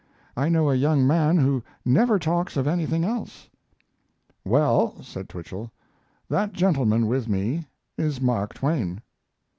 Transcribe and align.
I 0.35 0.49
know 0.49 0.67
a 0.67 0.73
young 0.75 1.05
man 1.05 1.37
who 1.37 1.61
never 1.85 2.17
talks 2.17 2.57
of 2.57 2.65
anything 2.65 3.03
else." 3.03 3.47
"Well," 4.43 4.95
said 5.03 5.29
Twichell, 5.29 5.69
"that 6.27 6.53
gentleman 6.53 7.05
with 7.05 7.27
me 7.27 7.65
is 7.99 8.19
Mark 8.19 8.55
Twain." 8.55 9.03